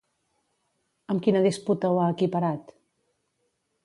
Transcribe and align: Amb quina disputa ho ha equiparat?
Amb 1.13 1.21
quina 1.27 1.43
disputa 1.47 1.91
ho 1.91 1.99
ha 2.01 2.07
equiparat? 2.17 2.73